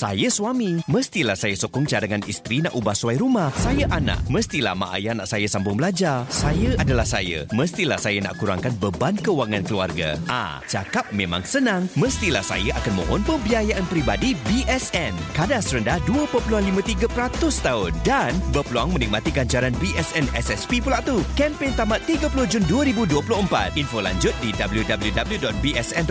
Saya 0.00 0.32
suami, 0.32 0.80
mestilah 0.88 1.36
saya 1.36 1.52
sokong 1.52 1.84
cadangan 1.84 2.24
isteri 2.24 2.64
nak 2.64 2.72
ubah 2.72 2.96
suai 2.96 3.20
rumah. 3.20 3.52
Saya 3.52 3.84
anak, 3.92 4.16
mestilah 4.32 4.72
mak 4.72 4.96
ayah 4.96 5.12
nak 5.12 5.28
saya 5.28 5.44
sambung 5.44 5.76
belajar. 5.76 6.24
Saya 6.32 6.72
adalah 6.80 7.04
saya, 7.04 7.44
mestilah 7.52 8.00
saya 8.00 8.16
nak 8.24 8.40
kurangkan 8.40 8.72
beban 8.80 9.12
kewangan 9.20 9.60
keluarga. 9.60 10.16
Ah, 10.24 10.64
cakap 10.64 11.04
memang 11.12 11.44
senang. 11.44 11.84
Mestilah 12.00 12.40
saya 12.40 12.72
akan 12.80 12.96
mohon 12.96 13.20
pembiayaan 13.28 13.84
peribadi 13.92 14.32
BSN. 14.48 15.12
Kadar 15.36 15.60
rendah 15.60 16.00
2.53% 16.08 17.60
tahun 17.60 17.92
dan 18.00 18.32
berpeluang 18.56 18.96
menikmati 18.96 19.28
ganjaran 19.28 19.76
BSN 19.84 20.32
SSP 20.32 20.80
pula 20.80 21.04
tu. 21.04 21.20
Kempen 21.36 21.76
tamat 21.76 22.00
30 22.08 22.32
Jun 22.48 22.64
2024. 22.72 23.76
Info 23.76 24.00
lanjut 24.00 24.32
di 24.40 24.48
www.bsn.com.my 24.56 26.08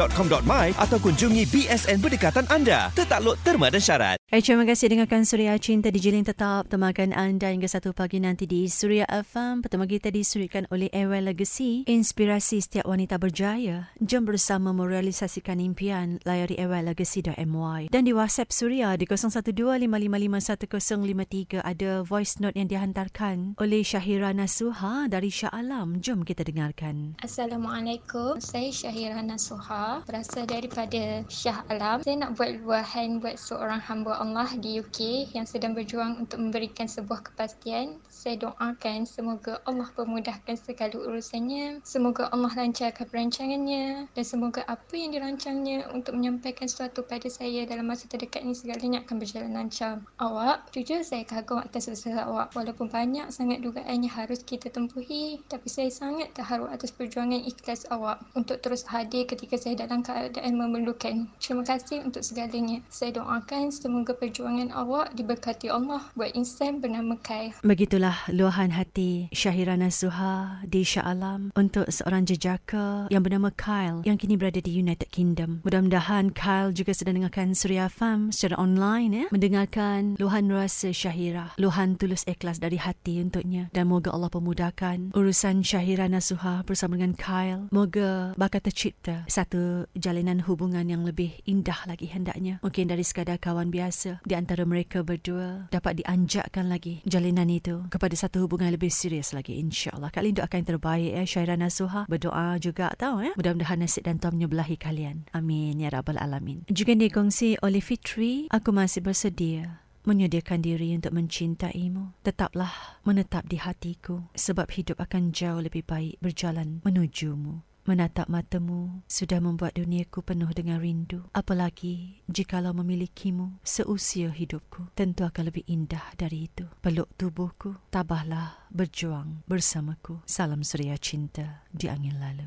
atau 0.77 0.97
kunjungi 1.01 1.49
BSN 1.49 1.97
berdekatan 1.97 2.45
anda. 2.53 2.93
Tetakluk 2.93 3.41
terma 3.41 3.78
dan 3.79 4.18
Hai, 4.29 4.45
terima 4.45 4.61
kasih 4.61 4.93
dengarkan 4.93 5.25
Suria 5.25 5.57
Cinta 5.57 5.89
di 5.89 5.97
Jiling 5.97 6.21
Tetap. 6.21 6.69
Temakan 6.69 7.17
anda 7.17 7.49
hingga 7.49 7.65
satu 7.65 7.97
pagi 7.97 8.21
nanti 8.21 8.45
di 8.45 8.69
Suria 8.69 9.09
FM. 9.09 9.65
Pertama 9.65 9.89
kita 9.89 10.13
disurikan 10.13 10.69
oleh 10.69 10.85
Airwell 10.93 11.25
Legacy. 11.25 11.81
Inspirasi 11.89 12.61
setiap 12.61 12.85
wanita 12.85 13.17
berjaya. 13.17 13.89
Jom 13.97 14.29
bersama 14.29 14.69
merealisasikan 14.69 15.57
impian. 15.57 16.21
Layari 16.29 16.61
airwelllegacy.my. 16.61 17.89
Dan 17.89 18.05
di 18.05 18.13
WhatsApp 18.13 18.53
Suria 18.53 18.93
di 19.01 19.09
0125551053 19.09 21.65
ada 21.65 22.05
voice 22.05 22.37
note 22.37 22.53
yang 22.53 22.69
dihantarkan 22.69 23.57
oleh 23.57 23.81
Syahira 23.81 24.29
Nasuha 24.29 25.09
dari 25.09 25.33
Shah 25.33 25.49
Alam. 25.49 26.05
Jom 26.05 26.21
kita 26.21 26.45
dengarkan. 26.45 27.17
Assalamualaikum. 27.25 28.37
Saya 28.37 28.69
Syahira 28.69 29.25
Nasuha. 29.25 30.05
Berasal 30.05 30.45
daripada 30.45 31.25
Shah 31.33 31.65
Alam. 31.73 32.05
Saya 32.05 32.29
nak 32.29 32.37
buat 32.37 32.61
luahan 32.61 33.17
buat 33.17 33.41
seorang 33.41 33.81
hamba 33.81 34.18
Allah 34.19 34.51
di 34.59 34.83
UK 34.83 35.31
yang 35.31 35.47
sedang 35.47 35.71
berjuang 35.71 36.19
untuk 36.19 36.43
memberikan 36.43 36.91
sebuah 36.91 37.31
kepastian. 37.31 38.03
Saya 38.11 38.35
doakan 38.35 39.07
semoga 39.07 39.63
Allah 39.63 39.87
pemudahkan 39.95 40.59
segala 40.59 40.99
urusannya. 40.99 41.79
Semoga 41.87 42.27
Allah 42.35 42.51
lancarkan 42.51 43.07
perancangannya 43.07 44.11
dan 44.11 44.25
semoga 44.27 44.67
apa 44.67 44.91
yang 44.91 45.15
dirancangnya 45.15 45.87
untuk 45.95 46.19
menyampaikan 46.19 46.67
sesuatu 46.67 47.07
pada 47.07 47.31
saya 47.31 47.63
dalam 47.63 47.87
masa 47.87 48.11
terdekat 48.11 48.43
ini 48.43 48.51
segalanya 48.51 49.07
akan 49.07 49.15
berjalan 49.23 49.55
lancar. 49.55 50.03
Awak, 50.19 50.75
jujur 50.75 50.99
saya 51.07 51.23
kagum 51.23 51.63
atas 51.63 51.87
usaha 51.87 52.27
awak. 52.27 52.51
Walaupun 52.51 52.91
banyak 52.91 53.31
sangat 53.31 53.63
dugaan 53.63 54.03
yang 54.03 54.11
harus 54.11 54.43
kita 54.43 54.67
tempuhi, 54.67 55.39
tapi 55.47 55.71
saya 55.71 55.87
sangat 55.87 56.35
terharu 56.35 56.67
atas 56.67 56.91
perjuangan 56.91 57.39
ikhlas 57.39 57.87
awak 57.87 58.19
untuk 58.35 58.59
terus 58.59 58.83
hadir 58.83 59.23
ketika 59.23 59.55
saya 59.55 59.79
dalam 59.79 60.03
keadaan 60.03 60.59
memerlukan. 60.59 61.31
Terima 61.39 61.63
kasih 61.63 62.03
untuk 62.03 62.19
segalanya. 62.19 62.83
Saya 62.91 63.15
doakan 63.15 63.71
semoga 63.71 64.08
perjuangan 64.15 64.73
awak 64.73 65.13
diberkati 65.13 65.69
Allah 65.69 66.09
buat 66.15 66.33
insan 66.33 66.79
bernama 66.81 67.19
Kai. 67.19 67.53
Begitulah 67.61 68.15
luahan 68.31 68.71
hati 68.73 69.27
Syahira 69.35 69.75
Nasuha 69.75 70.63
di 70.65 70.81
Shah 70.87 71.05
Alam 71.05 71.51
untuk 71.53 71.85
seorang 71.91 72.25
jejaka 72.25 73.11
yang 73.13 73.21
bernama 73.21 73.53
Kyle 73.53 74.01
yang 74.07 74.15
kini 74.15 74.39
berada 74.39 74.63
di 74.63 74.71
United 74.71 75.11
Kingdom. 75.11 75.61
Mudah-mudahan 75.67 76.31
Kyle 76.31 76.71
juga 76.71 76.95
sedang 76.95 77.21
dengarkan 77.21 77.53
Suria 77.53 77.91
Farm 77.91 78.31
secara 78.31 78.57
online 78.57 79.11
ya. 79.11 79.25
Mendengarkan 79.35 80.15
luahan 80.17 80.47
rasa 80.47 80.95
Syahira. 80.95 81.51
Luahan 81.61 81.99
tulus 81.99 82.25
ikhlas 82.25 82.63
dari 82.63 82.79
hati 82.79 83.19
untuknya. 83.19 83.67
Dan 83.75 83.91
moga 83.91 84.15
Allah 84.15 84.31
pemudahkan 84.31 85.11
urusan 85.11 85.61
Syahira 85.61 86.07
Nasuha 86.07 86.63
bersama 86.63 86.95
dengan 86.95 87.13
Kyle. 87.19 87.67
Moga 87.75 88.31
bakal 88.39 88.63
tercipta 88.63 89.27
satu 89.27 89.85
jalinan 89.93 90.47
hubungan 90.47 90.87
yang 90.87 91.03
lebih 91.03 91.35
indah 91.43 91.83
lagi 91.83 92.07
hendaknya. 92.07 92.63
Mungkin 92.63 92.87
dari 92.87 93.03
sekadar 93.03 93.35
kawan 93.35 93.67
biasa 93.67 93.98
di 94.23 94.33
antara 94.37 94.63
mereka 94.63 95.03
berdua 95.03 95.67
dapat 95.73 95.99
dianjakkan 95.99 96.71
lagi 96.71 97.03
jalinan 97.03 97.51
itu 97.51 97.83
kepada 97.91 98.15
satu 98.15 98.47
hubungan 98.47 98.71
lebih 98.71 98.87
serius 98.87 99.35
lagi 99.35 99.59
insyaAllah. 99.59 100.13
Kak 100.13 100.23
Lindu 100.23 100.45
akan 100.45 100.63
yang 100.63 100.69
terbaik 100.77 101.11
ya 101.11 101.23
Syaira 101.27 101.55
Nasuha. 101.59 102.07
Berdoa 102.07 102.55
juga 102.63 102.93
tahu 102.95 103.27
ya. 103.27 103.33
Mudah-mudahan 103.35 103.83
nasib 103.83 104.07
dan 104.07 104.21
Tuhan 104.21 104.39
menyebelahi 104.39 104.77
kalian. 104.79 105.27
Amin 105.35 105.81
ya 105.81 105.91
Rabbal 105.91 106.21
Alamin. 106.21 106.63
Juga 106.71 106.95
dikongsi 106.95 107.59
oleh 107.59 107.83
Fitri, 107.83 108.47
aku 108.53 108.69
masih 108.71 109.03
bersedia 109.03 109.89
menyediakan 110.07 110.63
diri 110.63 110.95
untuk 110.95 111.13
mencintaimu. 111.13 112.17
Tetaplah 112.25 112.99
menetap 113.05 113.45
di 113.45 113.61
hatiku 113.61 114.31
sebab 114.33 114.71
hidup 114.73 114.97
akan 114.97 115.35
jauh 115.35 115.61
lebih 115.61 115.85
baik 115.85 116.17
berjalan 116.23 116.81
menujumu. 116.81 117.61
Menatap 117.89 118.29
matamu 118.29 119.01
sudah 119.09 119.41
membuat 119.41 119.73
duniaku 119.73 120.21
penuh 120.21 120.53
dengan 120.53 120.77
rindu. 120.77 121.25
Apalagi 121.33 122.21
jikalau 122.29 122.69
memilikimu 122.77 123.57
seusia 123.65 124.29
hidupku. 124.29 124.93
Tentu 124.93 125.25
akan 125.25 125.49
lebih 125.49 125.65
indah 125.65 126.13
dari 126.13 126.45
itu. 126.45 126.69
Peluk 126.85 127.09
tubuhku, 127.17 127.81
tabahlah 127.89 128.69
berjuang 128.69 129.41
bersamaku. 129.49 130.21
Salam 130.29 130.61
suria 130.61 131.01
cinta 131.01 131.65
di 131.73 131.89
angin 131.89 132.21
lalu. 132.21 132.45